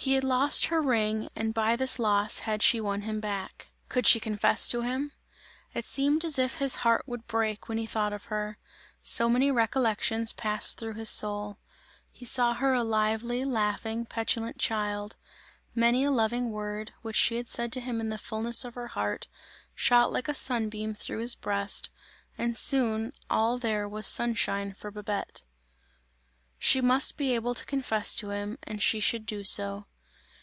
[0.00, 3.68] He had lost her ring and by this loss had she won him back.
[3.88, 5.10] Could she confess to him?
[5.74, 8.58] It seemed as if his heart would break when he thought of her;
[9.02, 11.58] so many recollections passed through his soul.
[12.12, 15.16] He saw her a lively, laughing, petulant child;
[15.74, 18.86] many a loving word, which she had said to him in the fullness of her
[18.86, 19.26] heart,
[19.74, 21.90] shot like a sunbeam through his breast
[22.38, 25.42] and soon all there was sunshine for Babette.
[26.60, 29.86] She must be able to confess to him and she should do so.